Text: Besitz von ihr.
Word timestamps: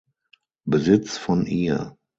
Besitz 0.65 1.19
von 1.19 1.45
ihr. 1.45 1.95